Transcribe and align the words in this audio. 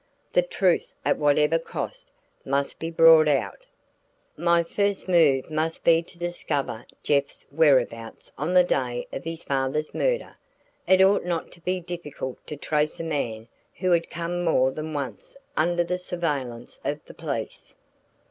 The 0.33 0.41
truth, 0.41 0.91
at 1.05 1.19
whatever 1.19 1.59
cost, 1.59 2.09
must 2.43 2.79
be 2.79 2.89
brought 2.89 3.27
out. 3.27 3.67
My 4.35 4.63
first 4.63 5.07
move 5.07 5.51
must 5.51 5.83
be 5.83 6.01
to 6.01 6.17
discover 6.17 6.87
Jeff's 7.03 7.45
whereabouts 7.51 8.31
on 8.35 8.55
the 8.55 8.63
day 8.63 9.05
of 9.13 9.23
his 9.25 9.43
father's 9.43 9.93
murder. 9.93 10.37
It 10.87 11.03
ought 11.03 11.25
not 11.25 11.51
to 11.51 11.61
be 11.61 11.79
difficult 11.79 12.39
to 12.47 12.57
trace 12.57 12.99
a 12.99 13.03
man 13.03 13.47
who 13.77 13.91
had 13.91 14.09
come 14.09 14.43
more 14.43 14.71
than 14.71 14.95
once 14.95 15.35
under 15.55 15.83
the 15.83 15.99
surveillance 15.99 16.79
of 16.83 17.05
the 17.05 17.13
police. 17.13 17.75